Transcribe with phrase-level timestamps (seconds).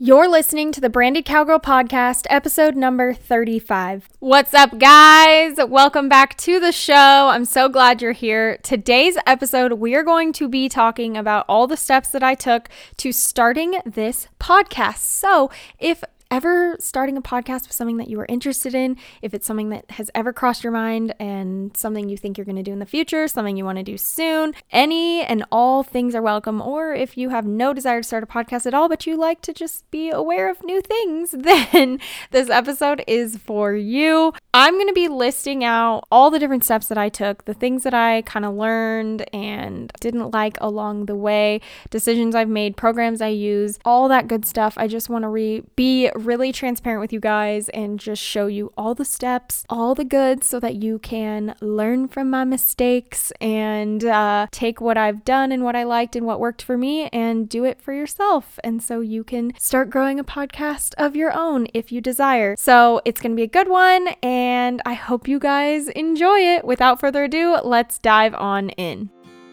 [0.00, 4.08] You're listening to the Branded Cowgirl Podcast, episode number 35.
[4.20, 5.56] What's up, guys?
[5.56, 6.94] Welcome back to the show.
[6.94, 8.58] I'm so glad you're here.
[8.58, 12.68] Today's episode, we are going to be talking about all the steps that I took
[12.98, 14.98] to starting this podcast.
[14.98, 15.50] So,
[15.80, 19.70] if ever starting a podcast with something that you are interested in, if it's something
[19.70, 22.78] that has ever crossed your mind and something you think you're going to do in
[22.78, 26.60] the future, something you want to do soon, any and all things are welcome.
[26.60, 29.40] Or if you have no desire to start a podcast at all, but you like
[29.42, 31.98] to just be aware of new things, then
[32.30, 34.32] this episode is for you.
[34.52, 37.84] I'm going to be listing out all the different steps that I took, the things
[37.84, 43.22] that I kind of learned and didn't like along the way, decisions I've made, programs
[43.22, 44.74] I use, all that good stuff.
[44.76, 48.72] I just want to re- be really transparent with you guys and just show you
[48.76, 54.04] all the steps, all the goods, so that you can learn from my mistakes and
[54.04, 57.48] uh, take what I've done and what I liked and what worked for me and
[57.48, 58.58] do it for yourself.
[58.62, 62.54] And so you can start growing a podcast of your own if you desire.
[62.58, 66.64] So it's going to be a good one, and I hope you guys enjoy it.
[66.64, 69.10] Without further ado, let's dive on in.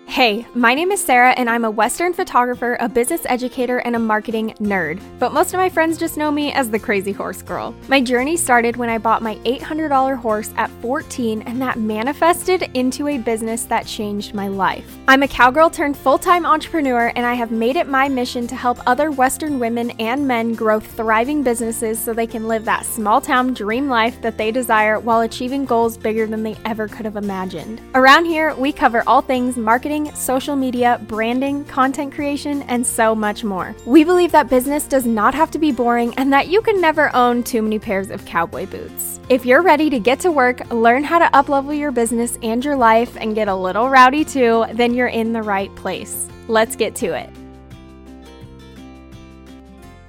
[0.07, 3.99] Hey, my name is Sarah, and I'm a Western photographer, a business educator, and a
[3.99, 5.01] marketing nerd.
[5.19, 7.75] But most of my friends just know me as the Crazy Horse Girl.
[7.89, 13.09] My journey started when I bought my $800 horse at 14, and that manifested into
[13.09, 14.95] a business that changed my life.
[15.09, 18.55] I'm a cowgirl turned full time entrepreneur, and I have made it my mission to
[18.55, 23.19] help other Western women and men grow thriving businesses so they can live that small
[23.19, 27.17] town dream life that they desire while achieving goals bigger than they ever could have
[27.17, 27.81] imagined.
[27.95, 33.15] Around here, we cover all things marketing marketing, social media, branding, content creation, and so
[33.15, 33.75] much more.
[33.85, 37.13] We believe that business does not have to be boring and that you can never
[37.15, 39.19] own too many pairs of cowboy boots.
[39.29, 42.75] If you're ready to get to work, learn how to uplevel your business and your
[42.75, 46.27] life, and get a little rowdy too, then you're in the right place.
[46.47, 47.29] Let's get to it.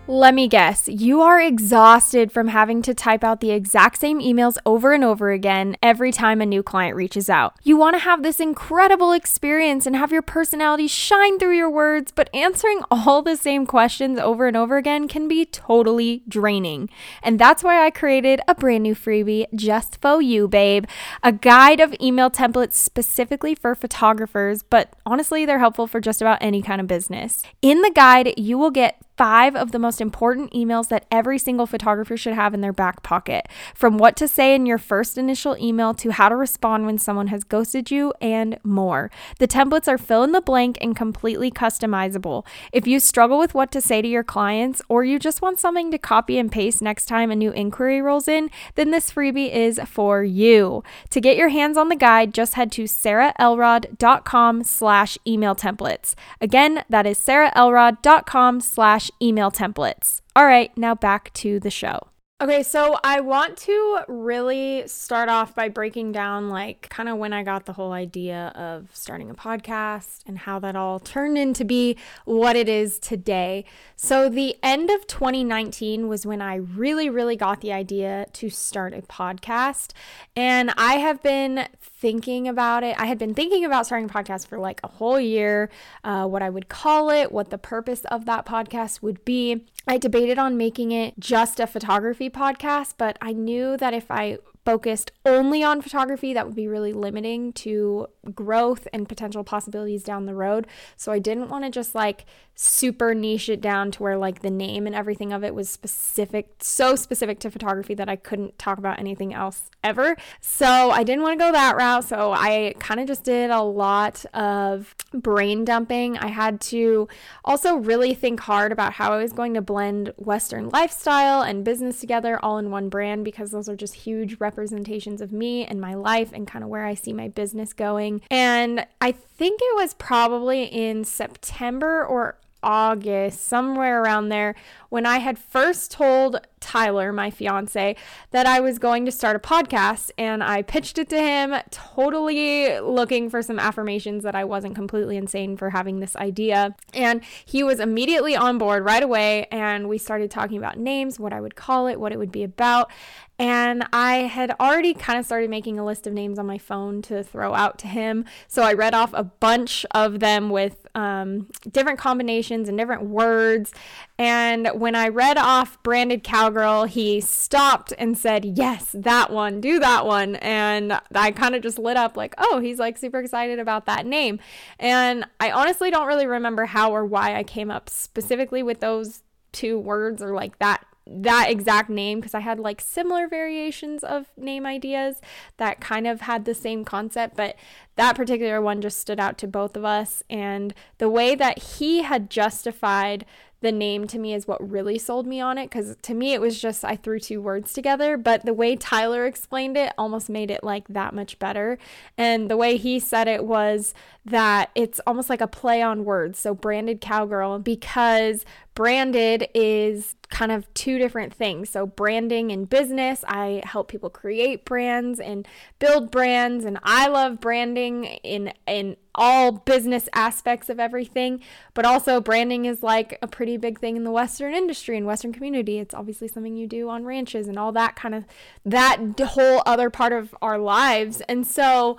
[0.09, 4.57] Let me guess, you are exhausted from having to type out the exact same emails
[4.65, 7.57] over and over again every time a new client reaches out.
[7.65, 12.13] You want to have this incredible experience and have your personality shine through your words,
[12.13, 16.89] but answering all the same questions over and over again can be totally draining.
[17.21, 20.87] And that's why I created a brand new freebie just for you, babe
[21.25, 26.39] a guide of email templates specifically for photographers, but honestly, they're helpful for just about
[26.41, 27.43] any kind of business.
[27.63, 31.67] In the guide, you will get five of the most important emails that every single
[31.67, 33.49] photographer should have in their back pocket.
[33.75, 37.29] From what to say in your first initial email to how to respond when someone
[37.29, 39.11] has ghosted you and more.
[39.39, 42.45] The templates are fill in the blank and completely customizable.
[42.73, 45.91] If you struggle with what to say to your clients or you just want something
[45.91, 49.81] to copy and paste next time a new inquiry rolls in, then this freebie is
[49.87, 50.83] for you.
[51.11, 56.15] To get your hands on the guide, just head to sarahelrod.com slash email templates.
[56.41, 60.21] Again, that is sarahelrod.com slash email templates.
[60.35, 62.09] All right, now back to the show.
[62.39, 67.33] Okay, so I want to really start off by breaking down, like, kind of when
[67.33, 71.65] I got the whole idea of starting a podcast and how that all turned into
[71.65, 71.97] be
[72.27, 73.65] what it is today.
[73.97, 78.93] So, the end of 2019 was when I really, really got the idea to start
[78.93, 79.93] a podcast.
[80.37, 81.69] And I have been
[82.07, 82.95] thinking about it.
[83.01, 85.71] I had been thinking about starting a podcast for like a whole year,
[86.05, 89.65] uh, what I would call it, what the purpose of that podcast would be.
[89.89, 94.39] I debated on making it just a photography podcast, but I knew that if I
[94.67, 100.27] focused only on photography, that would be really limiting to growth and potential possibilities down
[100.27, 100.67] the road.
[100.97, 102.27] So I didn't want to just like
[102.59, 106.49] super niche it down to where like the name and everything of it was specific,
[106.61, 110.17] so specific to photography that I couldn't talk about anything else ever.
[110.41, 112.05] So I didn't want to go that route.
[112.05, 116.17] So I kind of just did a lot of brain dumping.
[116.19, 117.09] I had to
[117.45, 122.01] also really think hard about how I was going to blend Western lifestyle and business
[122.01, 125.93] together all in one brand because those are just huge representations of me and my
[125.95, 128.23] life and kind of where I see my business going.
[128.31, 134.55] And I think it was probably in September or August, somewhere around there,
[134.97, 137.97] when I had first told Tyler, my fiance,
[138.31, 140.11] that I was going to start a podcast.
[140.17, 145.19] And I pitched it to him, totally looking for some affirmations that I wasn't completely
[145.19, 146.75] insane for having this idea.
[146.95, 149.49] And he was immediately on board right away.
[149.53, 152.43] And we started talking about names, what I would call it, what it would be
[152.43, 152.91] about.
[153.39, 157.03] And I had already kind of started making a list of names on my phone
[157.03, 158.25] to throw out to him.
[158.49, 163.73] So I read off a bunch of them with um, different combinations and different words.
[164.19, 169.79] And when I read off Branded Cowgirl, he stopped and said, Yes, that one, do
[169.79, 170.37] that one.
[170.37, 174.07] And I kind of just lit up like, Oh, he's like super excited about that
[174.07, 174.39] name.
[174.79, 179.23] And I honestly don't really remember how or why I came up specifically with those
[179.53, 184.27] two words or like that that exact name because I had like similar variations of
[184.37, 185.21] name ideas
[185.57, 187.55] that kind of had the same concept, but
[187.95, 190.23] that particular one just stood out to both of us.
[190.29, 193.25] And the way that he had justified
[193.61, 196.41] the name to me is what really sold me on it because to me it
[196.41, 200.51] was just I threw two words together, but the way Tyler explained it almost made
[200.51, 201.79] it like that much better.
[202.19, 203.95] And the way he said it was
[204.25, 206.39] that it's almost like a play on words.
[206.39, 208.45] So branded cowgirl because
[208.77, 211.71] branded is kind of two different things.
[211.71, 215.49] So, branding in business, I help people create brands and
[215.81, 221.41] build brands, and I love branding in in all business aspects of everything.
[221.75, 225.33] But also, branding is like a pretty big thing in the Western industry and Western
[225.33, 225.79] community.
[225.79, 228.25] It's obviously something you do on ranches and all that kind of
[228.65, 231.21] that whole other part of our lives.
[231.23, 231.99] And so,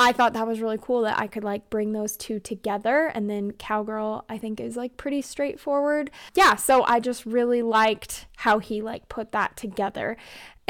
[0.00, 3.12] I thought that was really cool that I could like bring those two together.
[3.14, 6.10] And then Cowgirl, I think, is like pretty straightforward.
[6.34, 10.16] Yeah, so I just really liked how he like put that together.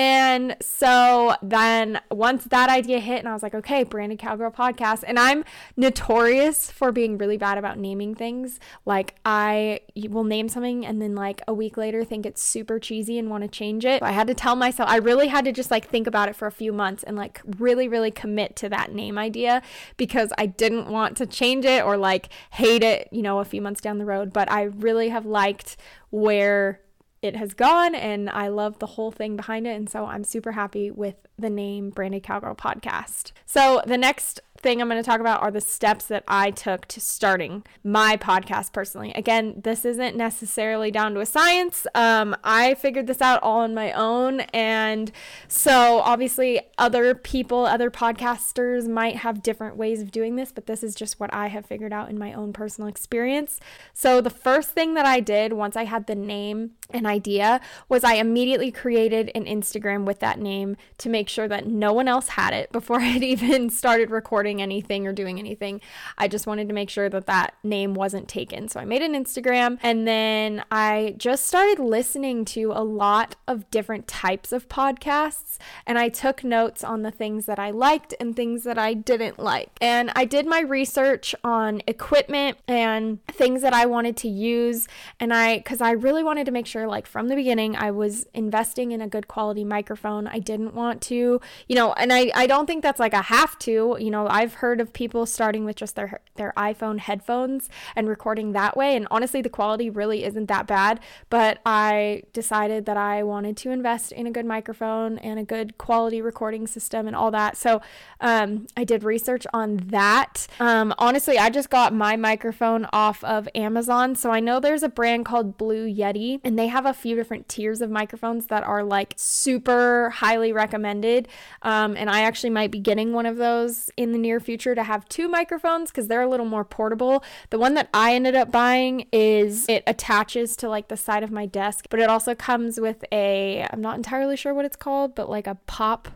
[0.00, 5.04] And so then once that idea hit, and I was like, okay, Branded Cowgirl podcast.
[5.06, 5.44] And I'm
[5.76, 8.58] notorious for being really bad about naming things.
[8.86, 13.18] Like, I will name something and then, like, a week later think it's super cheesy
[13.18, 14.00] and want to change it.
[14.00, 16.34] So I had to tell myself, I really had to just like think about it
[16.34, 19.60] for a few months and like really, really commit to that name idea
[19.98, 23.60] because I didn't want to change it or like hate it, you know, a few
[23.60, 24.32] months down the road.
[24.32, 25.76] But I really have liked
[26.08, 26.80] where
[27.22, 29.76] it has gone and I love the whole thing behind it.
[29.76, 33.32] And so I'm super happy with the name Branded Cowgirl Podcast.
[33.44, 36.86] So the next thing I'm going to talk about are the steps that I took
[36.88, 39.12] to starting my podcast personally.
[39.14, 41.86] Again, this isn't necessarily down to a science.
[41.94, 44.40] Um, I figured this out all on my own.
[44.52, 45.10] And
[45.48, 50.82] so obviously, other people, other podcasters might have different ways of doing this, but this
[50.82, 53.60] is just what I have figured out in my own personal experience.
[53.94, 58.04] So the first thing that I did once I had the name and idea was
[58.04, 62.28] I immediately created an Instagram with that name to make sure that no one else
[62.30, 65.80] had it before I'd even started recording recording anything or doing anything.
[66.18, 68.68] I just wanted to make sure that that name wasn't taken.
[68.68, 73.70] So I made an Instagram and then I just started listening to a lot of
[73.70, 78.34] different types of podcasts and I took notes on the things that I liked and
[78.34, 79.70] things that I didn't like.
[79.80, 84.88] And I did my research on equipment and things that I wanted to use
[85.20, 88.26] and I cuz I really wanted to make sure like from the beginning I was
[88.34, 90.26] investing in a good quality microphone.
[90.26, 93.56] I didn't want to, you know, and I I don't think that's like a have
[93.60, 98.08] to, you know, I've heard of people starting with just their their iPhone headphones and
[98.08, 100.98] recording that way and honestly the quality really isn't that bad,
[101.28, 105.76] but I decided that I wanted to invest in a good microphone and a good
[105.76, 107.58] quality recording system and all that.
[107.58, 107.82] So
[108.22, 110.46] um, I did research on that.
[110.58, 114.88] Um, honestly, I just got my microphone off of Amazon, so I know there's a
[114.88, 118.82] brand called Blue Yeti and they have a few different tiers of microphones that are
[118.82, 121.28] like super highly recommended.
[121.60, 124.74] Um, and I actually might be getting one of those in the near near future
[124.76, 127.24] to have two microphones because they're a little more portable.
[127.50, 131.32] The one that I ended up buying is it attaches to like the side of
[131.32, 135.16] my desk, but it also comes with a, I'm not entirely sure what it's called,
[135.16, 136.08] but like a pop.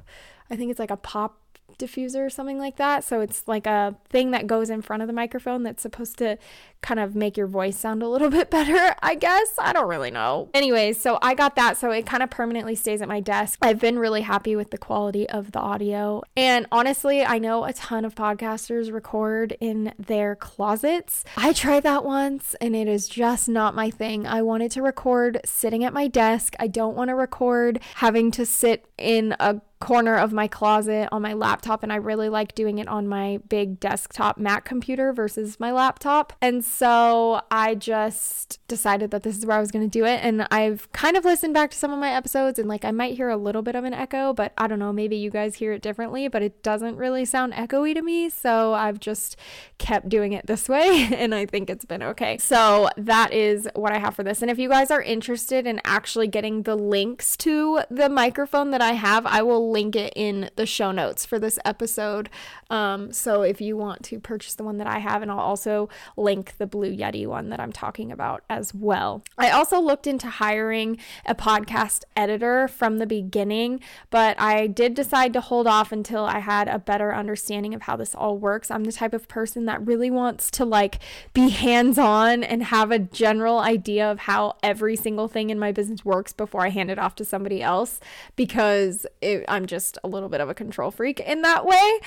[0.48, 1.40] I think it's like a pop
[1.78, 3.04] diffuser or something like that.
[3.04, 6.38] So it's like a thing that goes in front of the microphone that's supposed to
[6.82, 9.54] kind of make your voice sound a little bit better, I guess.
[9.58, 10.50] I don't really know.
[10.54, 11.76] Anyways, so I got that.
[11.76, 13.58] So it kind of permanently stays at my desk.
[13.62, 16.22] I've been really happy with the quality of the audio.
[16.36, 21.24] And honestly, I know a ton of podcasters record in their closets.
[21.36, 24.26] I tried that once and it is just not my thing.
[24.26, 26.54] I wanted to record sitting at my desk.
[26.58, 31.22] I don't want to record having to sit in a corner of my closet on
[31.22, 35.60] my laptop and I really like doing it on my big desktop Mac computer versus
[35.60, 36.32] my laptop.
[36.40, 40.20] And so I just decided that this is where I was going to do it
[40.22, 43.16] and I've kind of listened back to some of my episodes and like I might
[43.16, 45.72] hear a little bit of an echo, but I don't know, maybe you guys hear
[45.72, 49.36] it differently, but it doesn't really sound echoey to me, so I've just
[49.78, 52.38] kept doing it this way and I think it's been okay.
[52.38, 54.40] So that is what I have for this.
[54.40, 58.80] And if you guys are interested in actually getting the links to the microphone that
[58.80, 62.30] I have, I will link it in the show notes for this episode.
[62.74, 65.88] Um, so if you want to purchase the one that I have, and I'll also
[66.16, 69.22] link the Blue Yeti one that I'm talking about as well.
[69.38, 73.78] I also looked into hiring a podcast editor from the beginning,
[74.10, 77.94] but I did decide to hold off until I had a better understanding of how
[77.94, 78.72] this all works.
[78.72, 80.98] I'm the type of person that really wants to like
[81.32, 85.70] be hands on and have a general idea of how every single thing in my
[85.70, 88.00] business works before I hand it off to somebody else
[88.34, 92.00] because it, I'm just a little bit of a control freak in that way.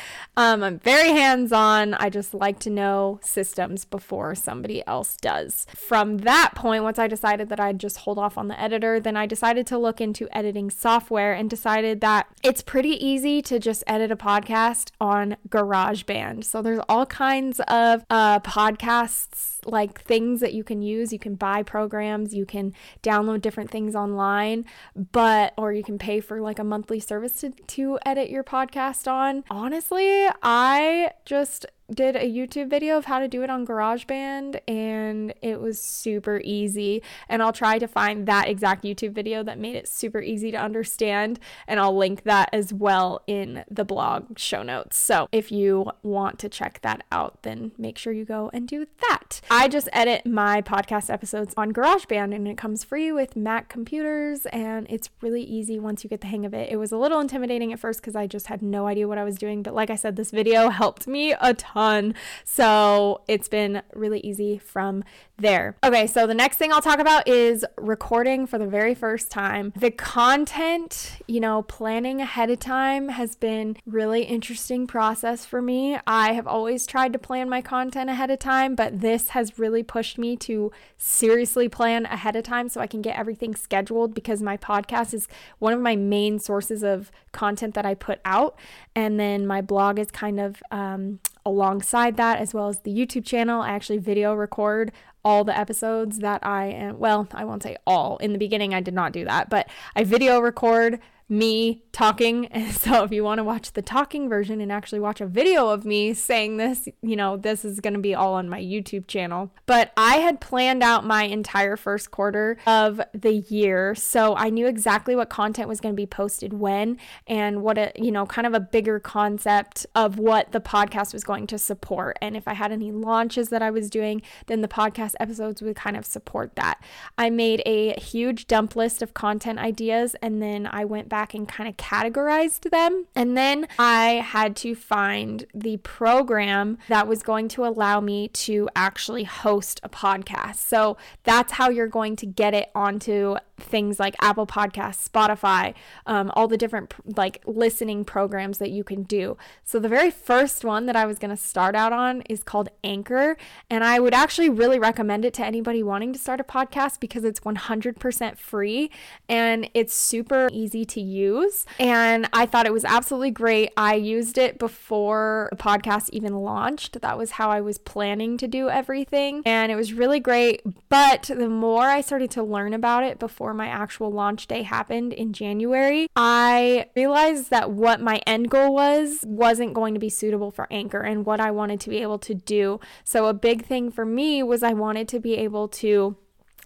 [0.57, 1.93] Um, I'm very hands on.
[1.93, 5.67] I just like to know systems before somebody else does.
[5.75, 9.15] From that point, once I decided that I'd just hold off on the editor, then
[9.15, 13.83] I decided to look into editing software and decided that it's pretty easy to just
[13.85, 16.43] edit a podcast on GarageBand.
[16.43, 21.13] So there's all kinds of uh, podcasts like things that you can use.
[21.13, 22.73] You can buy programs, you can
[23.03, 24.65] download different things online,
[25.11, 29.11] but or you can pay for like a monthly service to, to edit your podcast
[29.11, 29.43] on.
[29.49, 35.33] Honestly, I just did a YouTube video of how to do it on GarageBand and
[35.41, 37.01] it was super easy.
[37.29, 40.57] And I'll try to find that exact YouTube video that made it super easy to
[40.57, 44.97] understand and I'll link that as well in the blog show notes.
[44.97, 48.87] So if you want to check that out, then make sure you go and do
[49.09, 49.39] that.
[49.49, 54.45] I just edit my podcast episodes on GarageBand and it comes free with Mac computers
[54.47, 56.69] and it's really easy once you get the hang of it.
[56.69, 59.23] It was a little intimidating at first because I just had no idea what I
[59.23, 62.15] was doing, but like I said, this video helped me a ton ton.
[62.43, 65.03] So it's been really easy from
[65.37, 65.75] there.
[65.83, 69.71] Okay, so the next thing I'll talk about is recording for the very first time.
[69.75, 75.97] The content, you know, planning ahead of time has been really interesting process for me.
[76.07, 79.83] I have always tried to plan my content ahead of time, but this has really
[79.83, 84.41] pushed me to seriously plan ahead of time so I can get everything scheduled because
[84.41, 85.27] my podcast is
[85.59, 88.57] one of my main sources of content that I put out.
[88.95, 93.25] And then my blog is kind of um, alongside that, as well as the YouTube
[93.25, 93.61] channel.
[93.61, 94.91] I actually video record
[95.27, 98.15] all the episodes that I am, well, I won't say all.
[98.19, 102.45] In the beginning, I did not do that, but I video record me talking.
[102.47, 105.67] And So if you want to watch the talking version and actually watch a video
[105.69, 109.07] of me saying this, you know, this is going to be all on my YouTube
[109.07, 109.51] channel.
[109.65, 113.93] But I had planned out my entire first quarter of the year.
[113.95, 117.91] So I knew exactly what content was going to be posted when and what a,
[117.95, 122.17] you know, kind of a bigger concept of what the podcast was going to support.
[122.21, 125.75] And if I had any launches that I was doing, then the podcast episodes would
[125.75, 126.81] kind of support that.
[127.17, 131.33] I made a huge dump list of content ideas and then I went back back
[131.33, 133.07] and kind of categorized them.
[133.15, 138.69] And then I had to find the program that was going to allow me to
[138.75, 140.57] actually host a podcast.
[140.57, 145.73] So that's how you're going to get it onto things like Apple Podcasts, Spotify,
[146.05, 149.37] um, all the different like listening programs that you can do.
[149.63, 152.69] So the very first one that I was going to start out on is called
[152.83, 153.37] Anchor,
[153.69, 157.23] and I would actually really recommend it to anybody wanting to start a podcast because
[157.23, 158.91] it's 100% free
[159.27, 161.65] and it's super easy to use.
[161.79, 163.71] And I thought it was absolutely great.
[163.75, 167.01] I used it before the podcast even launched.
[167.01, 170.61] That was how I was planning to do everything, and it was really great.
[170.89, 174.61] But the more I started to learn about it before before my actual launch day
[174.61, 180.09] happened in January, I realized that what my end goal was wasn't going to be
[180.09, 182.81] suitable for Anchor and what I wanted to be able to do.
[183.05, 186.17] So, a big thing for me was I wanted to be able to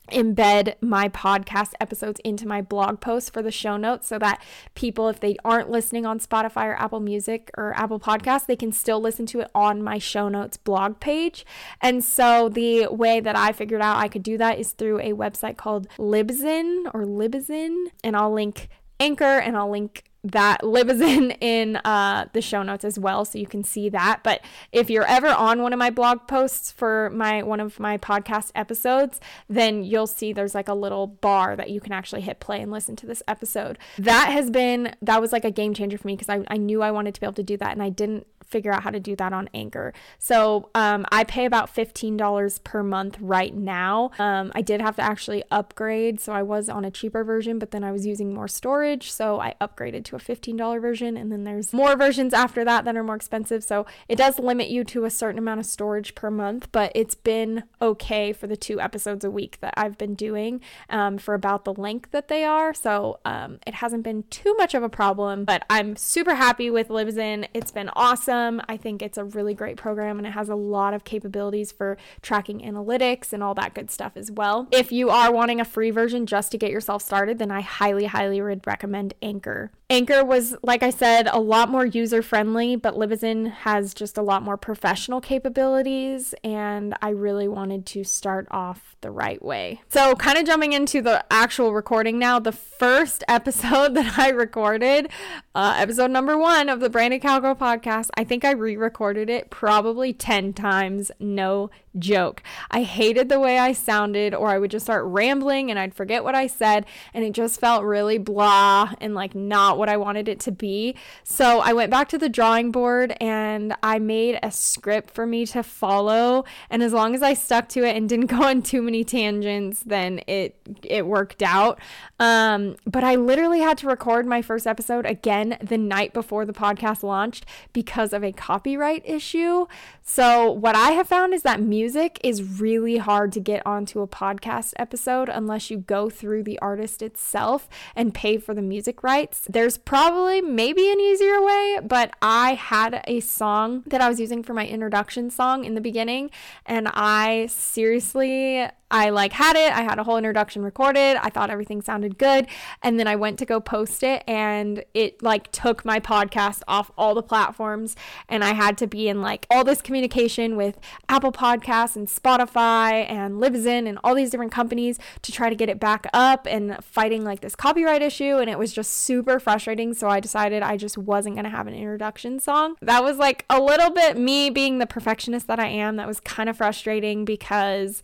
[0.09, 4.41] embed my podcast episodes into my blog posts for the show notes so that
[4.75, 8.71] people if they aren't listening on Spotify or Apple Music or Apple Podcasts they can
[8.71, 11.45] still listen to it on my show notes blog page.
[11.81, 15.13] And so the way that I figured out I could do that is through a
[15.13, 21.77] website called Libsyn or Libsyn and I'll link Anchor and I'll link that Libsyn in
[21.77, 24.21] uh, the show notes as well, so you can see that.
[24.23, 27.97] But if you're ever on one of my blog posts for my one of my
[27.97, 32.39] podcast episodes, then you'll see there's like a little bar that you can actually hit
[32.39, 33.77] play and listen to this episode.
[33.97, 36.81] That has been that was like a game changer for me because I, I knew
[36.81, 38.99] I wanted to be able to do that and I didn't figure out how to
[38.99, 39.93] do that on Anchor.
[40.19, 44.11] So um, I pay about $15 per month right now.
[44.19, 46.19] Um, I did have to actually upgrade.
[46.19, 49.11] So I was on a cheaper version, but then I was using more storage.
[49.11, 51.15] So I upgraded to a $15 version.
[51.17, 53.63] And then there's more versions after that that are more expensive.
[53.63, 57.15] So it does limit you to a certain amount of storage per month, but it's
[57.15, 61.63] been okay for the two episodes a week that I've been doing um, for about
[61.63, 62.73] the length that they are.
[62.73, 66.89] So um, it hasn't been too much of a problem, but I'm super happy with
[66.89, 67.47] Libsyn.
[67.53, 68.40] It's been awesome.
[68.67, 71.97] I think it's a really great program and it has a lot of capabilities for
[72.21, 74.67] tracking analytics and all that good stuff as well.
[74.71, 78.05] If you are wanting a free version just to get yourself started, then I highly,
[78.05, 79.71] highly would recommend Anchor.
[79.91, 84.21] Anchor was, like I said, a lot more user friendly, but Libsyn has just a
[84.21, 89.81] lot more professional capabilities, and I really wanted to start off the right way.
[89.89, 95.09] So, kind of jumping into the actual recording now, the first episode that I recorded,
[95.53, 99.49] uh, episode number one of the Branded Cowgirl podcast, I think I re recorded it
[99.49, 101.11] probably 10 times.
[101.19, 101.69] No
[101.99, 102.41] joke.
[102.69, 106.23] I hated the way I sounded, or I would just start rambling and I'd forget
[106.23, 110.27] what I said, and it just felt really blah and like not what I wanted
[110.27, 110.95] it to be.
[111.23, 115.45] So I went back to the drawing board and I made a script for me
[115.47, 116.45] to follow.
[116.69, 119.83] And as long as I stuck to it and didn't go on too many tangents,
[119.85, 121.79] then it it worked out.
[122.19, 126.53] Um, but I literally had to record my first episode again the night before the
[126.53, 129.65] podcast launched because of a copyright issue.
[130.03, 134.01] So what I have found is that music music is really hard to get onto
[134.01, 139.03] a podcast episode unless you go through the artist itself and pay for the music
[139.03, 139.45] rights.
[139.49, 144.41] There's probably maybe an easier way, but I had a song that I was using
[144.41, 146.31] for my introduction song in the beginning,
[146.65, 149.71] and I seriously I like had it.
[149.71, 151.17] I had a whole introduction recorded.
[151.17, 152.45] I thought everything sounded good.
[152.83, 156.91] And then I went to go post it and it like took my podcast off
[156.97, 157.95] all the platforms
[158.27, 163.09] and I had to be in like all this communication with Apple Podcasts and Spotify
[163.09, 166.77] and Libsyn and all these different companies to try to get it back up and
[166.83, 169.93] fighting like this copyright issue and it was just super frustrating.
[169.93, 172.75] So I decided I just wasn't going to have an introduction song.
[172.81, 175.95] That was like a little bit me being the perfectionist that I am.
[175.95, 178.01] That was kind of frustrating because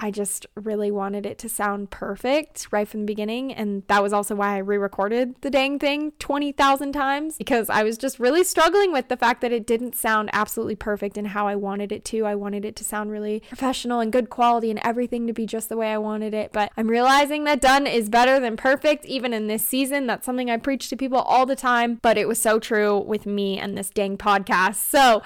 [0.00, 3.52] I just really wanted it to sound perfect right from the beginning.
[3.52, 7.82] And that was also why I re recorded the dang thing 20,000 times because I
[7.82, 11.48] was just really struggling with the fact that it didn't sound absolutely perfect and how
[11.48, 12.26] I wanted it to.
[12.26, 15.68] I wanted it to sound really professional and good quality and everything to be just
[15.68, 16.52] the way I wanted it.
[16.52, 20.06] But I'm realizing that done is better than perfect, even in this season.
[20.06, 23.26] That's something I preach to people all the time, but it was so true with
[23.26, 24.76] me and this dang podcast.
[24.76, 25.22] So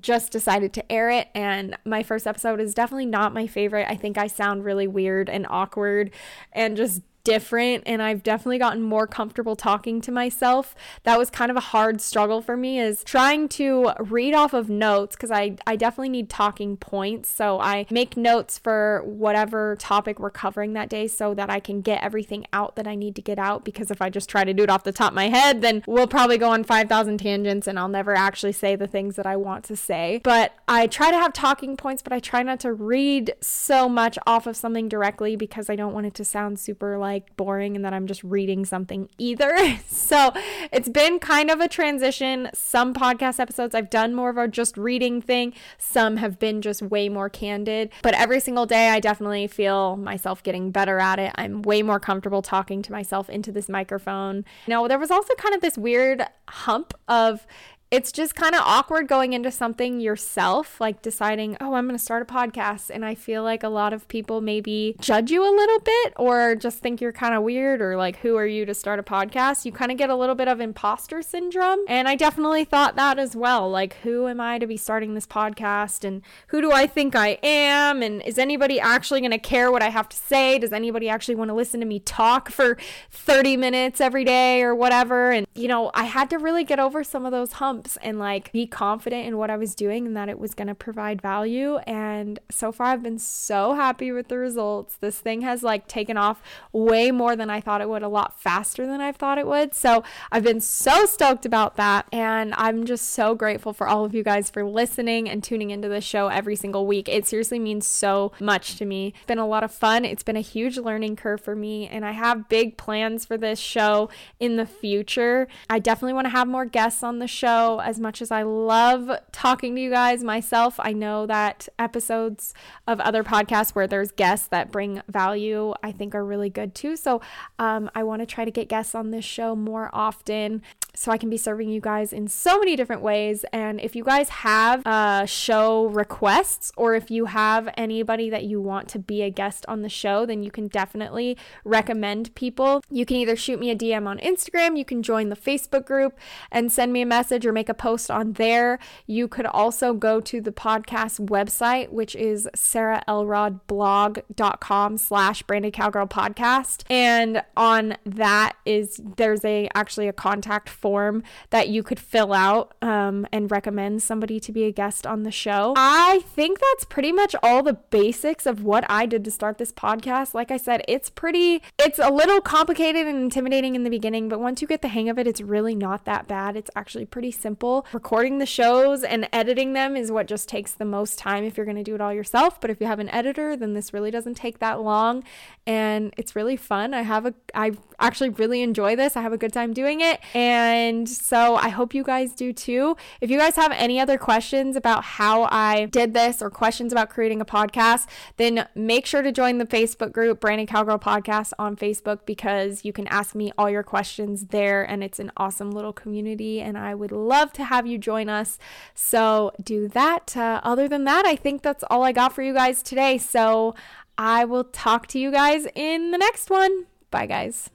[0.00, 1.28] just decided to air it.
[1.34, 3.86] And my first episode is definitely not my favorite.
[3.88, 6.10] I think think I sound really weird and awkward
[6.54, 10.74] and just different and I've definitely gotten more comfortable talking to myself.
[11.02, 14.70] That was kind of a hard struggle for me is trying to read off of
[14.70, 17.28] notes because I, I definitely need talking points.
[17.28, 21.82] So I make notes for whatever topic we're covering that day so that I can
[21.82, 24.54] get everything out that I need to get out because if I just try to
[24.54, 27.66] do it off the top of my head, then we'll probably go on 5,000 tangents
[27.66, 30.22] and I'll never actually say the things that I want to say.
[30.24, 34.18] But I try to have talking points, but I try not to read so much
[34.26, 37.74] off of something directly because I don't want it to sound super like like boring
[37.74, 39.56] and that I'm just reading something either.
[39.88, 40.32] so
[40.72, 42.48] it's been kind of a transition.
[42.54, 46.80] Some podcast episodes I've done more of a just reading thing, some have been just
[46.80, 47.90] way more candid.
[48.02, 51.32] But every single day, I definitely feel myself getting better at it.
[51.34, 54.44] I'm way more comfortable talking to myself into this microphone.
[54.68, 57.46] Know, there was also kind of this weird hump of
[57.90, 62.04] it's just kind of awkward going into something yourself, like deciding, oh, I'm going to
[62.04, 62.90] start a podcast.
[62.90, 66.54] And I feel like a lot of people maybe judge you a little bit or
[66.54, 69.64] just think you're kind of weird or like, who are you to start a podcast?
[69.64, 71.78] You kind of get a little bit of imposter syndrome.
[71.88, 73.70] And I definitely thought that as well.
[73.70, 76.04] Like, who am I to be starting this podcast?
[76.04, 78.02] And who do I think I am?
[78.02, 80.58] And is anybody actually going to care what I have to say?
[80.58, 82.76] Does anybody actually want to listen to me talk for
[83.10, 85.30] 30 minutes every day or whatever?
[85.30, 88.52] And, you know, I had to really get over some of those humps and like
[88.52, 91.76] be confident in what I was doing and that it was going to provide value.
[91.78, 94.96] And so far, I've been so happy with the results.
[94.96, 98.40] This thing has like taken off way more than I thought it would, a lot
[98.40, 99.74] faster than I thought it would.
[99.74, 102.06] So I've been so stoked about that.
[102.12, 105.88] And I'm just so grateful for all of you guys for listening and tuning into
[105.88, 107.08] the show every single week.
[107.08, 109.14] It seriously means so much to me.
[109.16, 110.04] It's been a lot of fun.
[110.04, 111.86] It's been a huge learning curve for me.
[111.86, 114.08] And I have big plans for this show
[114.40, 115.48] in the future.
[115.68, 119.10] I definitely want to have more guests on the show as much as I love
[119.32, 122.54] talking to you guys myself, I know that episodes
[122.86, 126.96] of other podcasts where there's guests that bring value, I think are really good too.
[126.96, 127.20] So
[127.58, 130.62] um, I want to try to get guests on this show more often
[130.98, 133.44] so I can be serving you guys in so many different ways.
[133.52, 138.60] And if you guys have uh, show requests or if you have anybody that you
[138.60, 142.82] want to be a guest on the show, then you can definitely recommend people.
[142.90, 146.18] You can either shoot me a DM on Instagram, you can join the Facebook group
[146.50, 148.80] and send me a message or make a post on there.
[149.06, 156.82] You could also go to the podcast website, which is sarahelrodblog.com slash branded cowgirl podcast.
[156.90, 162.32] And on that is there's a actually a contact form form that you could fill
[162.32, 165.74] out um, and recommend somebody to be a guest on the show.
[165.76, 169.70] I think that's pretty much all the basics of what I did to start this
[169.70, 170.32] podcast.
[170.32, 174.40] Like I said, it's pretty, it's a little complicated and intimidating in the beginning, but
[174.40, 176.56] once you get the hang of it, it's really not that bad.
[176.56, 177.84] It's actually pretty simple.
[177.92, 181.66] Recording the shows and editing them is what just takes the most time if you're
[181.66, 182.58] going to do it all yourself.
[182.62, 185.22] But if you have an editor, then this really doesn't take that long
[185.66, 186.94] and it's really fun.
[186.94, 189.16] I have a I actually really enjoy this.
[189.16, 190.20] I have a good time doing it.
[190.34, 192.96] And so I hope you guys do too.
[193.20, 197.10] If you guys have any other questions about how I did this or questions about
[197.10, 198.06] creating a podcast,
[198.36, 202.92] then make sure to join the Facebook group Branded Cowgirl Podcast on Facebook because you
[202.92, 206.94] can ask me all your questions there and it's an awesome little community and I
[206.94, 208.58] would love to have you join us.
[208.94, 210.36] So do that.
[210.36, 213.18] Uh, other than that, I think that's all I got for you guys today.
[213.18, 213.74] So
[214.16, 216.86] I will talk to you guys in the next one.
[217.10, 217.70] Bye, guys.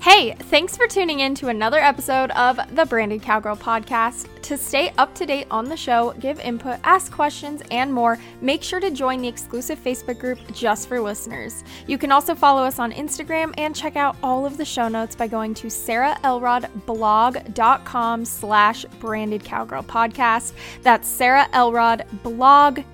[0.00, 4.28] Hey, thanks for tuning in to another episode of the Branded Cowgirl podcast.
[4.42, 8.62] To stay up to date on the show, give input, ask questions, and more, make
[8.62, 11.64] sure to join the exclusive Facebook group just for listeners.
[11.88, 15.16] You can also follow us on Instagram and check out all of the show notes
[15.16, 20.52] by going to sarahelrodblog.com slash branded cowgirl podcast.
[20.82, 22.84] That's sarahelrodblog.com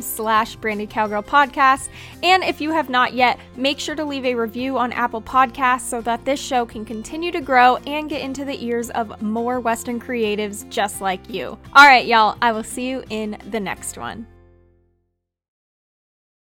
[0.00, 1.88] slash branded cowgirl podcast.
[2.22, 5.82] And if you have not yet, make sure to leave a review on Apple Podcasts
[5.82, 9.60] so that this show can continue to grow and get into the ears of more
[9.60, 11.58] Western creatives just like you.
[11.74, 14.26] All right, y'all, I will see you in the next one.